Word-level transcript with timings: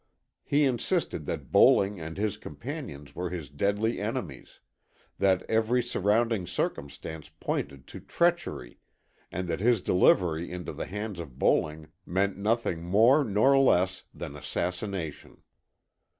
He 0.43 0.63
insisted 0.65 1.25
that 1.25 1.51
Bowling 1.51 1.99
and 1.99 2.17
his 2.17 2.35
companions 2.35 3.13
were 3.15 3.29
his 3.29 3.51
deadly 3.51 3.99
enemies; 4.01 4.59
that 5.19 5.43
every 5.47 5.83
surrounding 5.83 6.47
circumstance 6.47 7.29
pointed 7.29 7.85
to 7.85 7.99
treachery, 7.99 8.79
and 9.31 9.47
that 9.47 9.59
his 9.59 9.79
delivery 9.79 10.51
into 10.51 10.73
the 10.73 10.87
hands 10.87 11.19
of 11.19 11.37
Bowling 11.37 11.89
meant 12.03 12.35
nothing 12.35 12.81
more 12.81 13.23
nor 13.23 13.55
less 13.59 14.05
than 14.11 14.35
assassination. 14.35 15.43